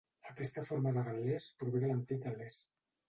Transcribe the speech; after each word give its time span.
Aquesta 0.29 0.63
forma 0.69 0.93
de 0.95 1.03
gal·lès 1.09 1.47
prové 1.59 1.83
de 1.85 1.93
l'antic 1.93 2.25
gal·lès. 2.25 2.57